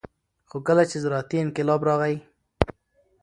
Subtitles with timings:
[0.49, 2.15] خو کله چې زراعتي انقلاب راغى